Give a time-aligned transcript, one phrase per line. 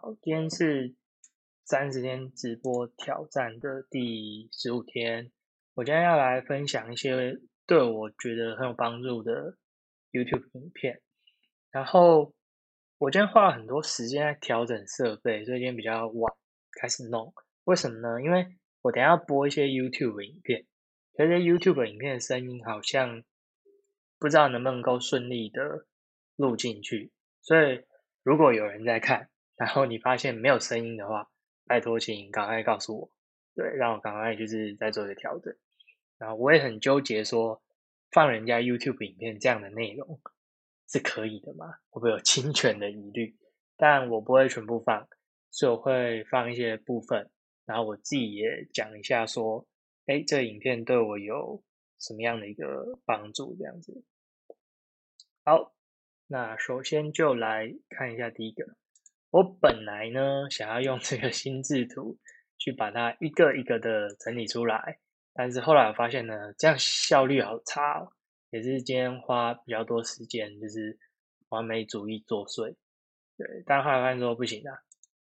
[0.00, 0.94] 好，今天是
[1.64, 5.32] 三十天直播挑战的第十五天。
[5.74, 9.56] 我今天要来分享一些对我觉得很有帮助的
[10.12, 11.00] YouTube 影片。
[11.72, 12.32] 然后
[12.98, 16.32] 我今天花了很多时间在调整设备，所以今天比较晚
[16.80, 17.34] 开始弄。
[17.64, 18.22] 为什么呢？
[18.22, 18.46] 因为
[18.82, 20.64] 我等下要播一些 YouTube 影片，
[21.14, 23.24] 可是 YouTube 影片的声音好像
[24.20, 25.86] 不知道能不能够顺利的
[26.36, 27.10] 录进去，
[27.42, 27.82] 所以
[28.22, 29.28] 如果有人在看。
[29.58, 31.28] 然后你发现没有声音的话，
[31.66, 33.10] 拜托请赶快告诉我，
[33.54, 35.54] 对，让我赶快就是再做一个调整。
[36.16, 37.60] 然后我也很纠结，说
[38.12, 40.20] 放人家 YouTube 影片这样的内容
[40.88, 41.66] 是可以的吗？
[41.90, 43.36] 会不会有侵权的疑虑？
[43.76, 45.08] 但我不会全部放，
[45.50, 47.30] 所以我会放一些部分，
[47.66, 49.66] 然后我自己也讲一下，说，
[50.06, 51.62] 哎，这影片对我有
[51.98, 53.56] 什么样的一个帮助？
[53.58, 54.04] 这样子。
[55.44, 55.74] 好，
[56.28, 58.77] 那首先就来看一下第一个。
[59.30, 62.16] 我本来呢想要用这个心智图
[62.56, 64.98] 去把它一个一个的整理出来，
[65.34, 68.12] 但是后来我发现呢，这样效率好差，哦，
[68.50, 70.98] 也是今天花比较多时间，就是
[71.50, 72.74] 完美主义作祟。
[73.36, 74.74] 对，但后来发现说不行啊，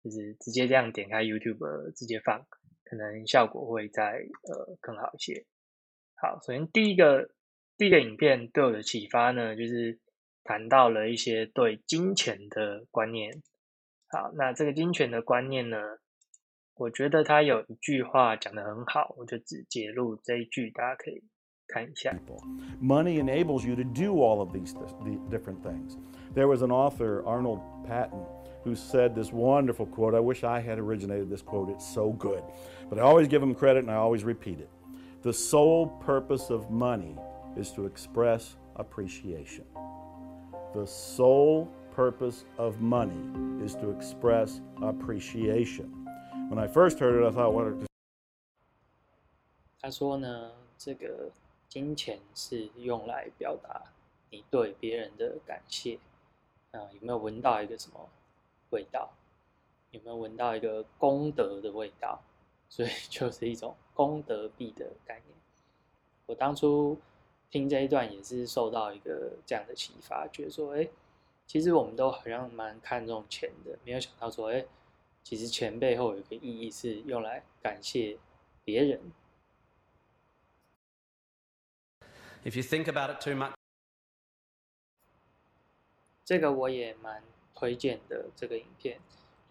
[0.03, 2.45] 就是直接这样点开 YouTube 直接放，
[2.83, 5.45] 可能效果会再呃更好一些。
[6.15, 7.29] 好，首先第一个
[7.77, 9.97] 第一个影片对我的启发呢，就是
[10.43, 13.41] 谈到了一些对金钱的观念。
[14.12, 15.78] 好，那这个金钱的观念呢？
[16.74, 21.22] 我觉得他有一句话讲得很好，我就只揭露这一句，大家可以
[21.66, 22.14] 看一下。
[22.80, 24.72] Money enables you to do all of these
[25.28, 25.96] different things.
[26.34, 28.24] There was an author, Arnold Patton,
[28.64, 30.14] who said this wonderful quote.
[30.14, 31.68] I wish I had originated this quote.
[31.70, 32.42] It's so good.
[32.88, 34.70] But I always give him credit and I always repeat it.
[35.22, 37.16] The sole purpose of money
[37.56, 39.64] is to express appreciation.
[40.74, 43.13] The sole purpose of money
[43.63, 46.05] is to express appreciation.
[46.49, 47.87] When I first heard it, I thought, what?
[49.79, 51.31] 他说呢，这个
[51.69, 53.83] 金钱是用来表达
[54.29, 55.99] 你对别人的感谢。
[56.71, 58.09] 啊，有没有闻到一个什么
[58.71, 59.09] 味道？
[59.91, 62.19] 有没有闻到一个功德的味道？
[62.69, 65.37] 所以 就是一种功德币的概念。
[66.25, 66.97] 我当初
[67.51, 70.89] 听这一段也是受到一个这样的启发，觉得说，哎。
[71.53, 74.65] 其实我们都好像蛮看重钱的，没有想到说，哎，
[75.23, 78.17] 其实钱背后有一个意义是用来感谢
[78.63, 78.99] 别人。
[82.43, 83.53] If you think about it too much，
[86.25, 87.21] 这个我也蛮
[87.53, 88.31] 推荐的。
[88.35, 88.99] 这个影片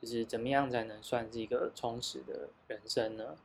[0.01, 3.37] 就是怎么样才能算是一个充实的人生呢？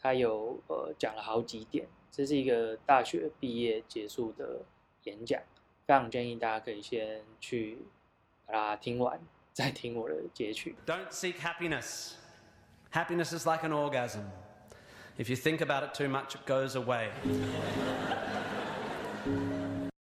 [0.00, 4.62] 他有呃讲了好几点，这是一个大学毕业结束的
[5.04, 5.40] 演讲。
[5.86, 7.78] 非常建议大家可以先去
[8.49, 9.19] 把它听完，
[9.53, 10.75] 再听我的截取。
[10.85, 12.13] Don't seek happiness.
[12.91, 14.23] Happiness is like an orgasm.
[15.17, 17.09] If you think about it too much, it goes away.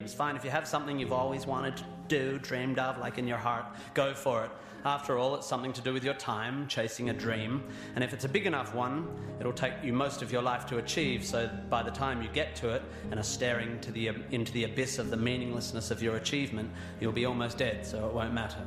[0.09, 3.27] it's fine if you have something you've always wanted to do, dreamed of, like in
[3.27, 4.50] your heart, go for it.
[4.84, 7.62] After all, it's something to do with your time, chasing a dream.
[7.94, 9.09] And if it's a big enough one,
[9.41, 11.25] it'll take you most of your life to achieve.
[11.25, 14.65] So by the time you get to it and are staring to the, into the
[14.65, 18.60] abyss of the meaninglessness of your achievement, you'll be almost dead, so it won't matter.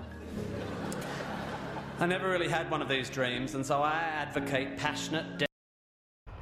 [2.00, 5.46] I never really had one of these dreams, and so I advocate passionate.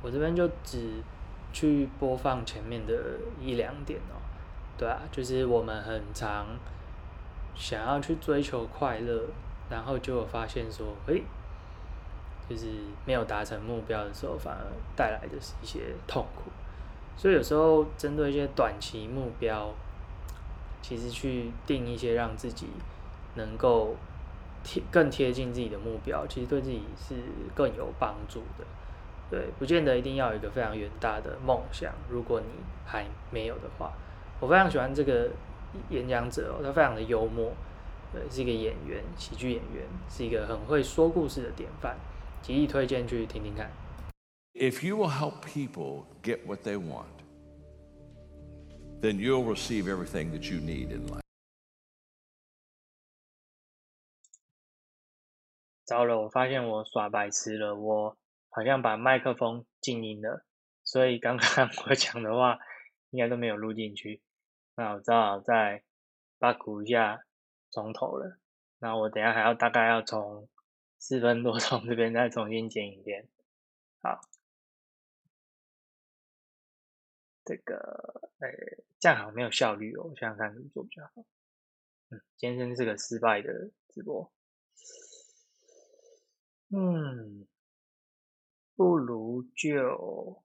[0.01, 1.03] 我这边就只
[1.51, 4.21] 去播放前面的一两点哦，
[4.80, 6.46] 对啊，就是我们很常
[7.54, 9.24] 想要去追求快乐，
[9.68, 11.22] 然后就发现说，诶，
[12.48, 12.68] 就是
[13.04, 14.64] 没有达成目标的时候，反而
[14.96, 16.50] 带来的是一些痛苦。
[17.14, 19.70] 所以有时候针对一些短期目标，
[20.80, 22.68] 其实去定一些让自己
[23.34, 23.94] 能够
[24.64, 27.16] 贴更贴近自己的目标，其实对自己是
[27.54, 28.64] 更有帮助的。
[29.28, 31.92] 对，不见得一定要有一个非常远大的梦想。
[32.08, 32.46] 如果你
[32.86, 33.92] 还没有的话，
[34.40, 35.30] 我非常喜欢这个
[35.90, 37.52] 演讲者哦，他非常的幽默。
[38.12, 41.96] 对，是一个演员，喜剧演员，是一个很会说故事的典范，
[42.42, 43.70] 极力推荐去听听看。
[44.52, 47.04] If you will help people get what they want,
[49.00, 51.20] then you'll receive everything that you need in life.
[55.84, 58.16] 糟了，我发现我耍白痴了，我
[58.48, 60.44] 好像把麦克风静音了，
[60.82, 62.58] 所以刚刚 我讲的话
[63.10, 64.20] 应该都没有录进去。
[64.80, 65.84] 那我只好再
[66.38, 67.22] 把鼓一下。
[67.72, 68.36] 从头了，
[68.80, 70.48] 那我等下还要大概要从
[70.98, 73.28] 四分多钟这边再重新剪一遍。
[74.02, 74.20] 好，
[77.44, 78.48] 这个呃，
[78.98, 81.24] 这样好像没有效率哦，我想想看怎么做比较好。
[82.08, 84.32] 嗯，今天真是个失败的直播。
[86.70, 87.46] 嗯，
[88.74, 90.42] 不如就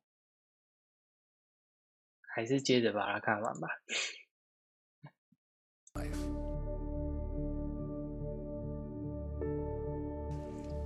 [2.21, 3.67] 还是接着把它看完吧。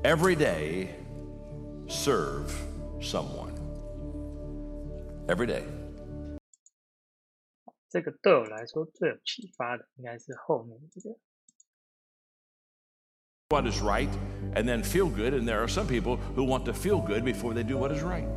[0.05, 0.91] Every day,
[1.89, 2.55] serve
[3.01, 3.55] someone.
[5.31, 5.65] Every day.
[7.89, 11.17] 这个对我来说最有启发的应该是后面这个。
[13.49, 14.11] What is right
[14.55, 17.55] and then feel good, and there are some people who want to feel good before
[17.55, 18.29] they do what is right.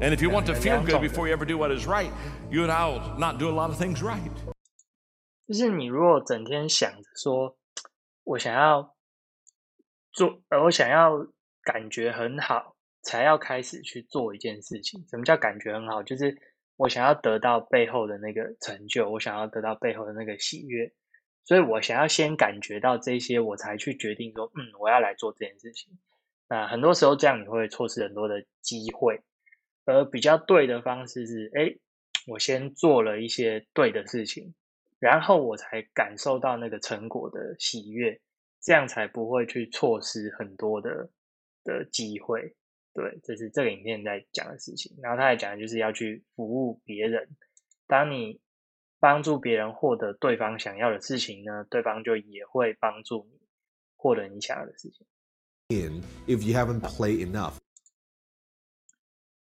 [0.00, 2.12] And if you want to feel good before you ever do what is right,
[2.52, 4.30] you and I'll not do a lot of things right.
[5.49, 7.57] 就是你如果整天想着说，
[8.23, 8.95] 我想要
[10.11, 11.25] 做，而，我想要
[11.63, 15.03] 感觉很好，才要开始去做一件事情。
[15.09, 16.03] 什么叫感觉很好？
[16.03, 16.37] 就是
[16.75, 20.93] 我想要得到背后的那个成就，我想要得到背后的那个喜悦，
[21.45, 25.97] 所以我想要先感觉到这些，我才去决定说，嗯，我要来做这件事情。
[26.47, 29.23] 那很多时候这样你会错失很多的机会，
[29.85, 31.75] 而比较对的方式是，哎，
[32.27, 34.53] 我先做了一些对的事情。
[34.99, 38.21] 然后我才感受到那个成果的喜悦，
[38.61, 41.09] 这样才不会去错失很多的
[41.63, 42.55] 的机会。
[42.93, 44.97] 对，这是这个影片在讲的事情。
[45.01, 47.29] 然后他在讲的就是要去服务别人。
[47.87, 48.41] 当你
[48.99, 53.39] 帮助别人获得对方想要的事情呢，对方就也会帮助你
[53.95, 55.07] 获得你想要的事情。
[55.69, 57.57] in if you haven't played enough.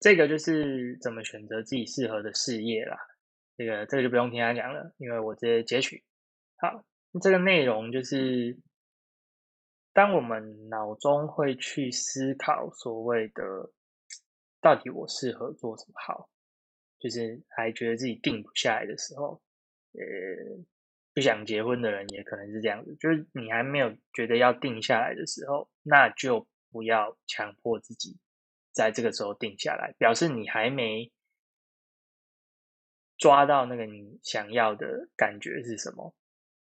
[0.01, 2.97] 这个就是怎么选择自己适合的事业啦。
[3.57, 6.05] 这个这个就不用听他讲了，因为我直接截取。
[6.57, 6.85] 好，
[7.21, 8.59] 这个内容就是，
[9.93, 13.73] 当我们脑中会去思考所谓的
[14.61, 16.31] 到底我适合做什么好，
[16.99, 19.43] 就是还觉得自己定不下来的时候，
[19.93, 20.65] 呃，
[21.13, 28.17] 不想结婚的人也可能是这样子，就是你还没有觉得要定下来的时候，那就不要强迫自己
[28.73, 31.13] 在这个时候定下来，表示你还没
[33.19, 36.15] 抓到那个你想要的感觉是什么。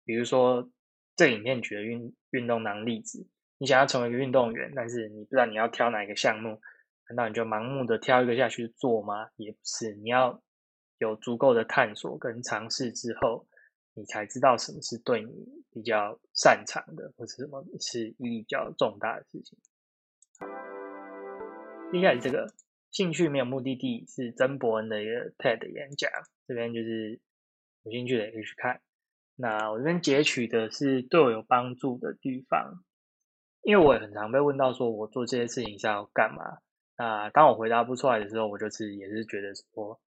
[0.04, 0.70] 比如说，
[1.16, 6.60] 这影片举的运运动当例子，你想要成为一个运动员，但是你不知道你要挑哪一个项目，
[7.08, 9.30] 难道你就盲目的挑一个下去做吗？
[9.36, 10.42] 也不是，你要
[10.98, 13.46] 有足够的探索跟尝试之后，
[13.94, 15.30] 你才知道什么是对你
[15.70, 19.58] 比较擅长的，或者什么是意义比较重大的事情。
[21.92, 22.52] 接下来这个
[22.90, 26.10] 兴趣没有目的地是曾伯恩的一个 TED 演讲，
[26.50, 27.20] 这边就是
[27.84, 28.80] 有兴趣的也可以去看。
[29.36, 32.82] 那我这边截取的是对我有帮助的地方，
[33.62, 36.58] 因为我也很常被问到说我做这些事情是要干嘛。
[36.96, 40.00] 那当我回答不出来的时候，我就是也是觉得说，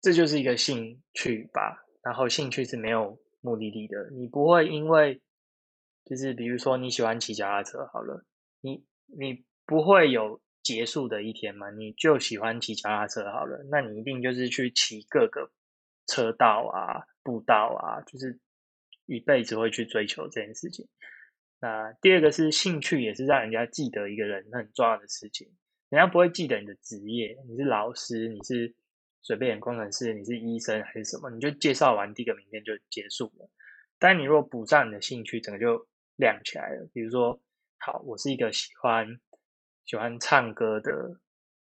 [0.00, 1.84] 这就是一个兴趣吧。
[2.04, 5.20] 然后兴趣是没有目的地的，你不会因为
[6.04, 8.24] 就是比如说你喜欢骑脚踏车好了，
[8.60, 11.70] 你你不会有结束的一天嘛？
[11.70, 15.52] 你就喜欢骑脚踏车好了，那你一定就是去骑各个
[16.08, 18.40] 车道啊、步道啊，就是
[19.06, 20.88] 一辈子会去追求这件事情。
[21.60, 25.46] 那第二个是兴趣，也是让人家记得一个人很重要的事情。
[25.88, 28.74] 人家不会记得你的职业，你是老师，你是
[29.22, 33.48] 随便工程师，你是医生还是什么，你就介绍完第一个名片就结束了。
[34.00, 35.86] 但你如果补上你的兴趣，整个就
[36.16, 36.88] 亮起来了。
[36.92, 37.40] 比如说，
[37.78, 39.20] 好，我是一个喜欢
[39.85, 41.19] 喜欢唱歌的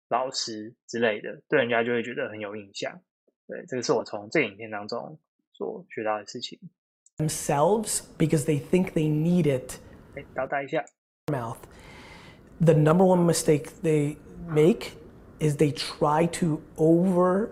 [0.09, 3.01] 老师之类的，对人家就会觉得很有印象。
[3.47, 5.19] 对，这个是我从这个影片当中
[5.53, 6.59] 所学到的事情。
[7.19, 9.79] themselves because they think they need it
[10.15, 10.85] 哎，倒带一下。
[11.27, 11.59] mouth.
[12.61, 14.17] The number one mistake they
[14.49, 14.93] make
[15.39, 17.51] is they try to oversell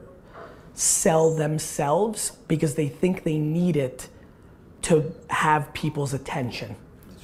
[1.36, 4.08] themselves because they think they need it
[4.82, 6.76] to have people's attention.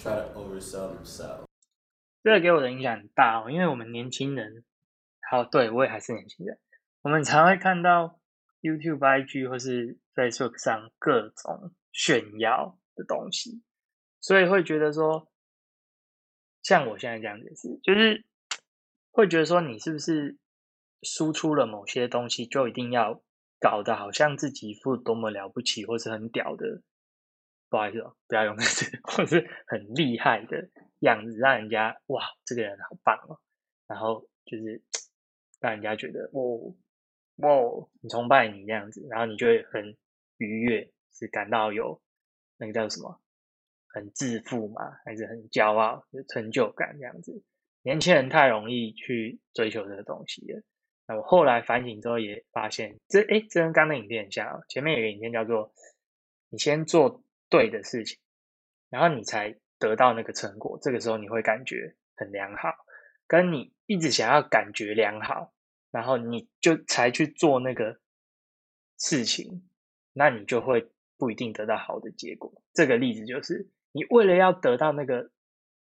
[0.04, 1.46] try to oversell themselves.
[2.21, 4.63] 这个给我的影响很大哦，因为我们年轻人，
[5.29, 6.59] 好，对我也还是年轻人，
[7.01, 8.19] 我们常会看到
[8.61, 13.63] YouTube、IG 或是 Facebook 上各种炫耀的东西，
[14.19, 15.31] 所以会觉得说，
[16.61, 18.25] 像我现在这样子是，就是
[19.11, 20.37] 会觉得说，你是不是
[21.01, 23.23] 输出了某些东西，就一定要
[23.59, 26.81] 搞得好像自己一副多么了不起或是很屌的，
[27.69, 33.39] 不好意思哦，不要用那个字， 或是很厉害的样子，让人家哇，这个人好棒哦，
[33.87, 34.81] 然后就是
[35.59, 36.75] 让人家觉得哦，
[37.37, 37.49] 哇，
[38.01, 39.95] 很崇拜你这样子，然后你就会很
[40.37, 42.01] 愉悦，是感到有
[42.57, 43.21] 那个叫什么，
[43.87, 47.43] 很自负嘛，还是很骄傲，有成就感这样子。
[47.81, 50.61] 年轻人太容易去追求这个东西了。
[51.07, 54.63] 那我后来反省之后也发现，这诶，这跟刚刚的影片很像哦。
[54.67, 55.73] 前面有个影片叫做
[56.51, 58.19] “你先做对的事情，
[58.89, 62.69] 然后你才得到那个成果，这个时候你会感觉很良好。
[63.27, 65.53] 跟你一直想要感觉良好，
[65.91, 67.99] 然后你就才去做那个
[68.97, 69.69] 事情，
[70.13, 72.63] 那你就会不一定得到好的结果。
[72.73, 75.29] 这个例子就是，你为了要得到那个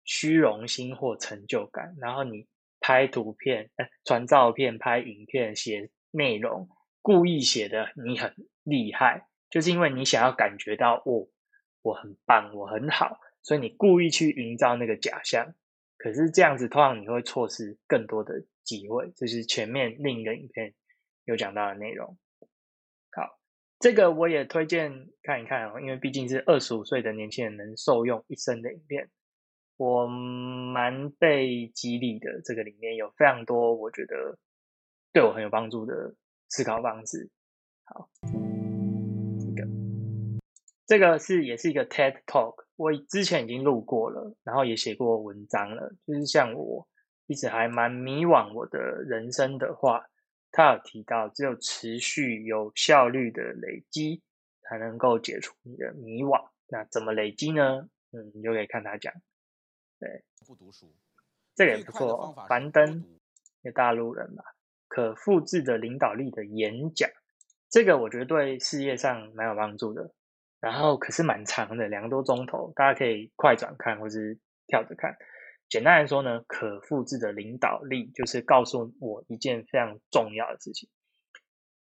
[0.03, 2.47] 虚荣心或成就感，然后你
[2.79, 6.69] 拍图片、哎传照片、拍影片、写内容，
[7.01, 11.27] 故意写的你很厉害，就是因为你想要感觉到我
[11.83, 15.53] 我很棒，我很好，所以你故意去营造那个假象。
[15.97, 19.13] 可是这样子，通常你会错失更多的机会。
[19.15, 20.73] 这是前面另一个影片
[21.25, 22.17] 有讲到的内容。
[23.11, 23.39] 好，
[23.79, 29.09] 这个我也推荐看一看哦，因为毕竟是二十五岁的年轻人能受用一生的影片，
[29.77, 32.41] 我蛮被激励的。
[32.43, 34.37] 这个里面有非常多我觉得
[35.13, 36.15] 对我很有帮助的
[36.49, 37.29] 思考方式。
[37.85, 38.09] 好，
[40.93, 42.65] 这个是也是一个 TED Talk。
[42.75, 45.91] 我之前已经录过了，然后也写过文章了。
[46.05, 46.87] 就是像我
[47.25, 50.05] 一直还蛮迷惘我的人生的话，
[50.51, 54.21] 他有提到，只有持续有效率的累积，
[54.61, 56.47] 才能够解除你的迷惘。
[56.67, 57.89] 那怎么累积呢？
[58.11, 59.11] 嗯，你就可以看他讲。
[59.99, 60.93] 对，不读书，
[61.55, 62.35] 这个也不错。
[62.47, 63.03] 樊登，
[63.63, 64.43] 一个大陆人吧，
[64.87, 67.09] 可复制的领导力的演讲，
[67.67, 70.13] 这个我觉得对事业上蛮有帮助的。
[70.63, 75.17] 然后可是蛮长的，两个多钟头，大家可以快转看或是跳着看。
[75.67, 80.87] 简单来说呢，可复制的领导力就是告诉我一件非常重要的事情：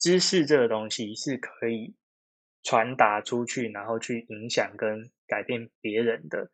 [0.00, 1.94] 知识这个东西是可以
[2.64, 6.50] 传达出去，然后去影响跟改变别人的，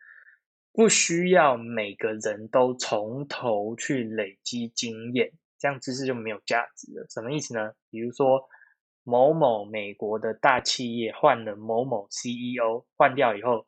[0.70, 7.06] 不需要每个人都从头去累积经验，这样知识就没有价值了。
[7.08, 7.72] 什么意思呢？
[7.88, 8.46] 比如说。
[9.04, 13.66] 某某美国的大企业换了某某 CEO，换掉以后，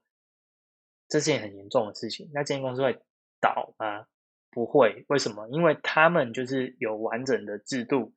[1.08, 2.30] 这是件很严重的事情。
[2.32, 3.00] 那这间公司会
[3.40, 4.06] 倒吗？
[4.50, 5.04] 不会。
[5.08, 5.48] 为什么？
[5.48, 8.14] 因为他们就是有完整的制度，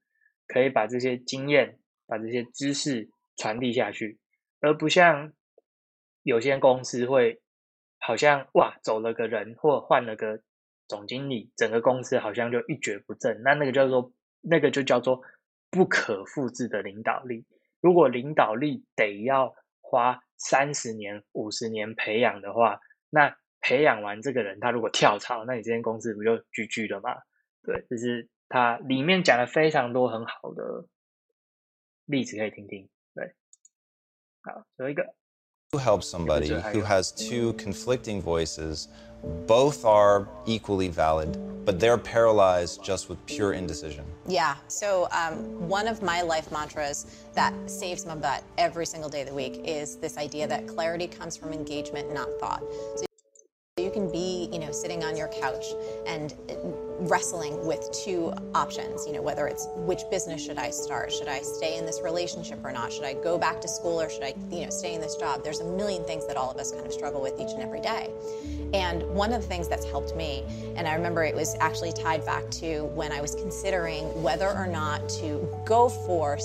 [0.47, 4.19] 可以把这些经验、把这些知识传递下去，
[4.61, 5.33] 而不像
[6.21, 7.41] 有些公司会
[7.97, 10.43] 好像哇走了个人或换了个
[10.87, 13.41] 总经理，整个公司好像就一蹶不振。
[13.41, 15.23] 那那个叫做那个就叫做。
[15.69, 17.45] 不可复制的领导力，
[17.81, 27.15] 如果领导力得要花三十年、五十年培养的话，那培养完这个人，他如果跳槽，那你这间公司不就 GG 了吗？
[27.63, 30.85] 对，就是他里面讲了非常多很好的
[32.05, 32.89] 例子，可以听听。
[33.13, 33.33] 对，
[34.41, 35.15] 好，最后一个。
[35.73, 38.87] To help somebody who has two conflicting voices,
[39.47, 44.05] both are equally valid, but they're paralyzed just with pure indecision.
[44.29, 44.55] Yeah.
[44.69, 49.27] So um, one of my life mantras that saves my butt every single day of
[49.27, 52.63] the week is this idea that clarity comes from engagement, not thought.
[52.95, 53.03] So
[53.77, 55.65] you can be, you know, sitting on your couch
[56.05, 56.33] and
[57.08, 61.10] wrestling with two options, you know, whether it's which business should I start?
[61.12, 62.92] Should I stay in this relationship or not?
[62.92, 65.42] Should I go back to school or should I, you know, stay in this job?
[65.42, 67.80] There's a million things that all of us kind of struggle with each and every
[67.80, 68.10] day.
[68.72, 70.44] And one of the things that's helped me,
[70.76, 74.66] and I remember it was actually tied back to when I was considering whether or
[74.66, 76.38] not to go for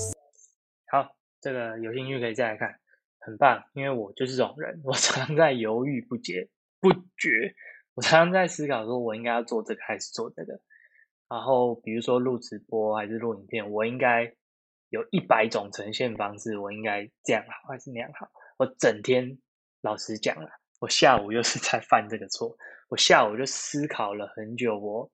[0.90, 2.76] 好，这个有兴趣可以再来看，
[3.20, 7.54] 很棒，因为我就是这种人，我常在犹豫不决，不决。
[7.95, 10.61] 我常常在思考，说我应该要做这个还是做这个。
[11.29, 14.35] 然后，比如说录直播还是录影片，我应该
[14.91, 18.31] 有一百种呈现方式，我应该这样好还是那样好？
[18.59, 19.39] 我整天
[19.81, 20.49] 老实讲了，
[20.81, 22.57] 我下午又是在犯这个错。
[22.89, 25.11] 我下午就思考了很久，我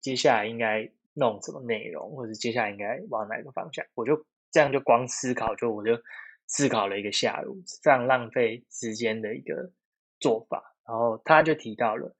[0.00, 3.86] 接下来应该弄什么内容，或者接下来应该往哪个方向？
[3.94, 5.92] 我就这样就光思考，就我就
[6.48, 9.70] 思考了一个下午，非常浪费时间的一个
[10.18, 10.74] 做法。
[10.88, 12.16] 然后他就提到了，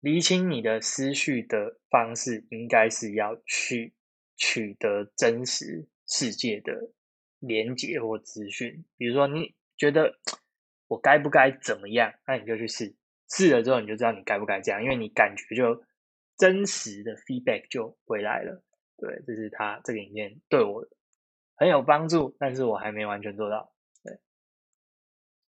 [0.00, 3.92] 厘清你的思绪的方式，应该是要去
[4.34, 6.90] 取得真实世界的
[7.38, 8.86] 连接或资讯。
[8.96, 10.18] 比如说，你觉得
[10.88, 12.96] 我该不该怎么样，那你就去试，
[13.28, 15.84] 试了之后你就知道你该不该这样，因为你感觉就
[16.38, 18.64] 真实的 feedback 就回来了。
[18.96, 20.88] 对，这是他这个影片对我
[21.56, 23.74] 很有帮助，但是我还没完全做到。
[24.02, 24.18] 对，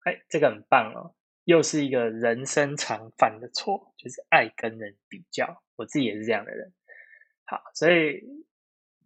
[0.02, 1.14] 哎，这个很棒哦。
[1.44, 5.62] 又是一个人生常犯的错，就是爱跟人比较。
[5.76, 6.72] 我自己也是这样的人。
[7.46, 8.22] 好，所以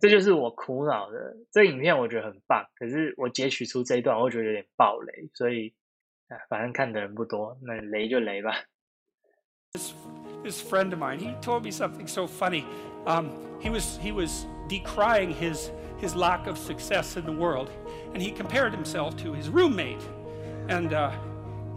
[0.01, 1.37] 这就是我苦恼的。
[1.53, 5.73] 这影片我觉得很棒，可是我截取出这一段，我觉得有点暴雷，所以
[6.49, 8.65] 反正看的人不多，那雷就雷吧。
[9.73, 9.95] This
[10.43, 12.65] this friend of mine, he told me something so funny.
[13.07, 17.71] Um, he was he was decrying his his lack of success in the world,
[18.13, 20.03] and he compared himself to his roommate,
[20.69, 20.93] and.
[20.93, 21.13] Uh,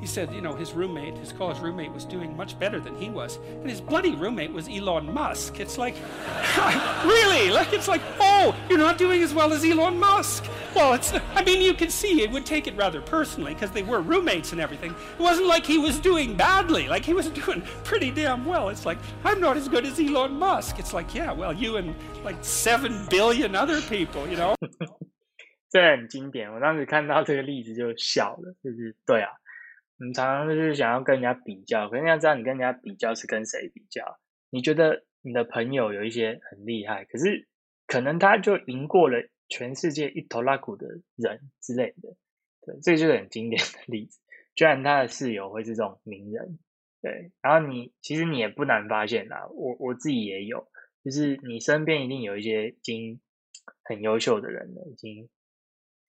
[0.01, 3.09] he said, you know, his roommate, his college roommate, was doing much better than he
[3.09, 5.61] was, and his bloody roommate was Elon Musk.
[5.61, 5.95] It's like,
[7.05, 7.51] really?
[7.51, 10.45] Like, it's like, oh, you're not doing as well as Elon Musk.
[10.75, 13.85] Well, it's, I mean, you can see it would take it rather personally because they
[13.85, 14.91] were roommates and everything.
[14.91, 18.71] It wasn't like he was doing badly, like, he was doing pretty damn well.
[18.71, 20.81] It's like, I'm not as good as Elon Musk.
[20.81, 24.57] It's like, yeah, well, you and like 7 billion other people, you know?
[25.71, 29.31] 这很经典，我当时看到这个例子就笑了，就是对啊，
[30.00, 34.20] 你常常就是想要跟人家比较，可是你要知道你跟人家比较是跟谁比较？
[34.50, 37.48] 你觉得你的朋友有一些很厉害，可是
[37.88, 42.16] 可能他就赢过了全世界一头拉骨的人之类的，
[42.62, 44.20] 对，这就是很经典的例子。
[44.56, 46.60] 居然他的室友会是这种名人，
[47.02, 50.68] 对，然后你其实你也不难发现啦，我我自己也有，
[51.04, 53.20] 就是你身边一定有一些已经
[53.84, 55.28] 很优秀的人了，已经。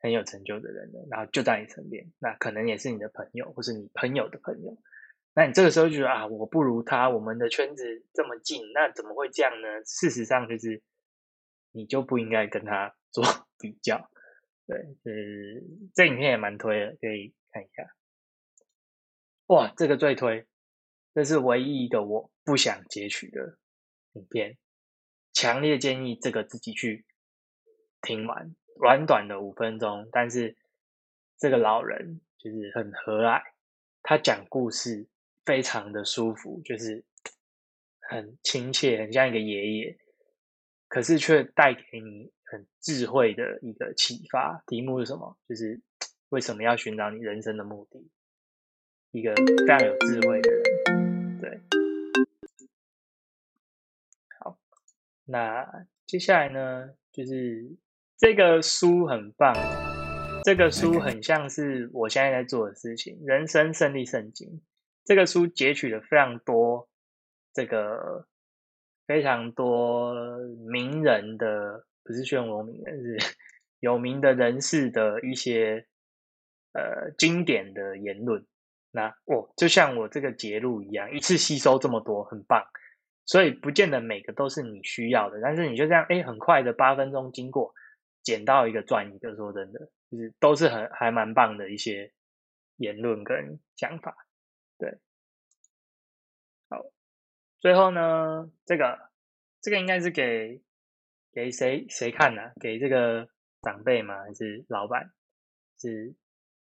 [0.00, 4.78] 很有成就的人呢，然后就在你身边，那可能也是你的朋友，或是你朋友的朋友。
[5.34, 9.68] 那你这个时候就觉得啊，我不如他，我们的圈子这么近，那怎么会这样呢？
[9.84, 10.82] 事实上就是，
[11.70, 13.24] 你就不应该跟他 做
[13.58, 14.10] 比较。
[14.66, 15.64] 对，是
[15.94, 17.94] 这影片也蛮推的，可以看一下。
[19.46, 20.46] 哇，这个最推，
[21.14, 23.58] 这是唯一一个我不想截取的
[24.12, 24.58] 影片，
[25.32, 27.06] 强烈建议这个自己去
[28.02, 28.54] 听完。
[28.80, 30.56] 短短的五分钟，但是
[31.36, 33.42] 这个老人就是很和蔼，
[34.02, 35.06] 他讲故事
[35.44, 37.04] 非常的舒服，就是
[38.00, 39.98] 很亲切，很像一个爷爷，
[40.86, 44.62] 可是却带给你很智慧的一个启发。
[44.66, 45.36] 题目是什么？
[45.48, 45.80] 就是
[46.30, 48.08] 为什么要寻找你人生的目的？
[49.10, 51.60] 一个非常有智慧的人，对。
[54.38, 54.56] 好，
[55.24, 57.76] 那接下来呢，就是。
[58.18, 59.54] 这个书很棒，
[60.42, 64.60] 这个书很像是我现在在做的事情——人生胜利圣经。
[65.04, 66.88] 这个书截取了非常多
[67.54, 68.26] 这个
[69.06, 70.16] 非常多
[70.68, 73.36] 名人的，不是漩涡名人，是
[73.78, 75.86] 有名的人士的一些
[76.72, 78.44] 呃经典的言论。
[78.90, 82.66] 那哦，就像我这个节录一样，一次吸收这么多，很棒。
[83.26, 87.72] 所以不见得每个都是你需要的，但是你就这样，哎，很快的八分钟经过。
[88.28, 92.12] 捡到一个赚一个，说真的，就是都是很还蛮棒的一些
[92.76, 94.14] 言论跟想法，
[94.76, 94.98] 对。
[96.68, 96.84] 好，
[97.58, 99.08] 最后呢，这个
[99.62, 100.60] 这个应该是给
[101.32, 102.52] 给谁谁看呢？
[102.60, 103.30] 给这个
[103.62, 104.22] 长辈吗？
[104.24, 105.10] 还是老板？
[105.78, 106.14] 是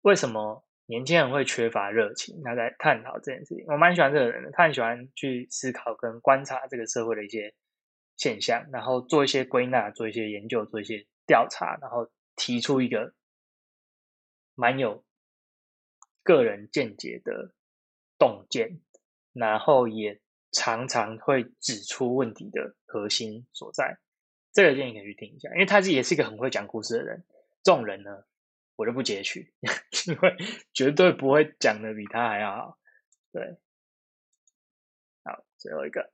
[0.01, 2.41] 为什么年轻人会缺乏热情？
[2.43, 3.63] 他在探讨这件事情。
[3.69, 7.55] 我蛮喜欢这个人的，他很喜欢去思考跟观察这个社会的一些
[8.17, 11.07] 现象，然后做一些归纳，做一些研究，做一些。
[11.25, 13.13] 调查，然后提出一个
[14.55, 15.03] 蛮有
[16.23, 17.53] 个人见解的
[18.17, 18.81] 洞见，
[19.33, 23.99] 然后也常常会指出问题的核心所在。
[24.51, 27.25] 这个建议可以去听一下，因为他是也是一个很会讲故事的人。
[27.63, 28.25] 这种人呢，
[28.75, 29.53] 我就不截取，
[30.07, 30.37] 因为
[30.73, 32.77] 绝对不会讲的比他还要好。
[33.31, 33.57] 对，
[35.23, 36.13] 好，最后一个。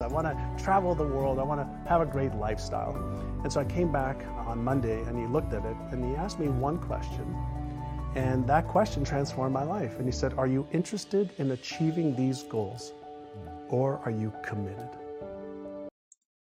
[0.00, 1.38] I want to travel the world.
[1.38, 2.94] I want to have a great lifestyle.
[3.42, 4.16] And so I came back
[4.46, 7.24] on Monday and he looked at it and he asked me one question.
[8.14, 9.98] And that question transformed my life.
[9.98, 12.92] And he said, Are you interested in achieving these goals
[13.70, 14.90] or are you committed?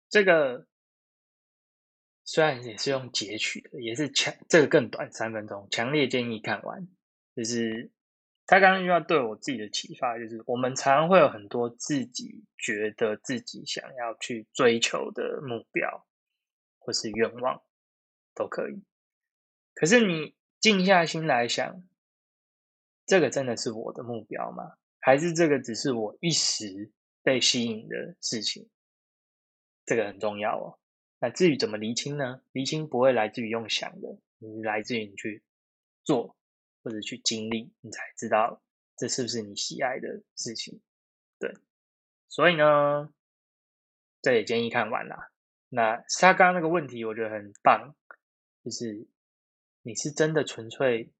[0.09, 0.65] 这个
[2.23, 6.87] 虽然也是用截取的，也是强，这个更短，三分钟，强烈建议看完。
[7.35, 7.91] 就是
[8.46, 16.06] 他刚刚遇到对我自己的启发，就是我们常常会有很多自己觉得自己想要去追求的目标，
[16.78, 17.60] 或是愿望，
[18.34, 18.84] 都可以。
[19.74, 21.82] 可是你静下心来想，
[23.04, 24.76] 这个真的是我的目标吗？
[25.00, 26.92] 还是这个只是我一时
[27.24, 28.68] 被吸引的事情？
[29.84, 30.78] 这个很重要哦。
[31.18, 32.42] 那至于怎么厘清呢？
[32.52, 35.42] 厘清不会来自于用想的，你来自于你去
[36.04, 36.35] 做。
[36.86, 38.62] 或者去经历，你才知道
[38.96, 40.80] 这是不是你喜爱的事情。
[41.36, 41.52] 对，
[42.28, 43.12] 所以呢，
[44.22, 45.32] 这也建议看完了。
[45.68, 47.96] 那他刚刚那个问题，我觉得很棒，
[48.62, 49.08] 就是
[49.82, 51.12] 你是真的纯粹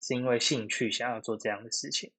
[0.00, 2.14] 是因为兴趣想要做这样的事情，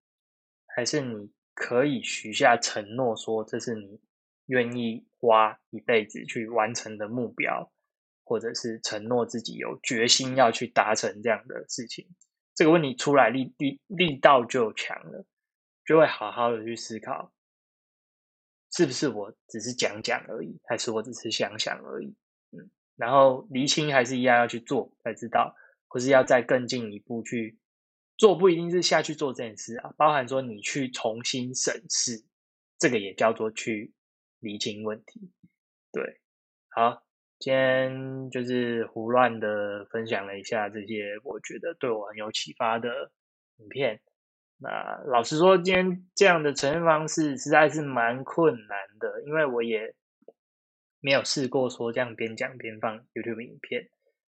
[0.68, 4.00] 还是你可以许下承诺，说这是你
[4.46, 7.72] 愿意花一辈子去完成的目标，
[8.24, 12.08] 或者是承诺自己有决心要去达成这样的事情。
[12.62, 15.26] 这个问题出来力力力道就强了，
[15.84, 17.34] 就会好好的去思考，
[18.72, 22.16] 是不是我只是讲讲而已，还是我只是想想而已？
[22.52, 25.56] 嗯，然后厘清还是一样要去做才知道，
[25.88, 27.58] 或是要再更进一步去
[28.16, 32.24] 做不一定是下去做这件事啊，包含说你去重新审视，
[32.78, 33.92] 这个也叫做去
[34.38, 35.32] 厘清问题。
[35.92, 36.22] 对，
[36.70, 37.02] 好，
[37.42, 43.12] 今天就是胡乱的分享了一下这些我觉得对我很有启发的
[43.58, 44.00] 影片。
[44.60, 49.96] 那老实说，今天这样的呈现方式实在是蛮困难的，因为我也
[51.00, 53.90] 没有试过说这样边讲边放 YouTube 影片，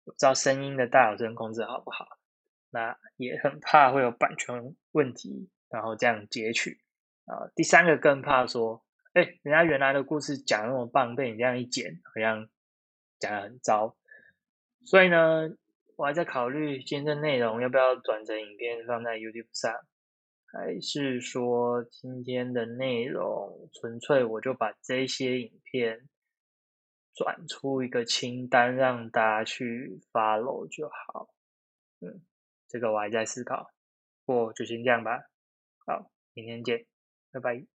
[0.06, 2.08] 不知道声音的大小声控制好不好。
[2.70, 6.80] 那也很怕会有版权问题，然后这样截取
[7.26, 7.50] 啊。
[7.56, 12.48] 第三个更怕说，哎，人家原来的故事讲那么棒，被你这样一剪，好像
[13.22, 13.96] 讲的很糟。
[14.84, 15.56] 所以呢，
[15.96, 19.74] 我还在考虑今天的内容要不要转成影片放在 YouTube 上。
[20.54, 26.10] 还是说今天的内容纯粹我就把这些影片
[27.14, 31.30] 转出一个清单让大家去 follow 就好，
[32.02, 32.22] 嗯，
[32.68, 33.72] 这个我还在思考，
[34.26, 35.22] 不就先这样吧。
[35.86, 36.86] 好，明天见，
[37.32, 37.71] 拜拜。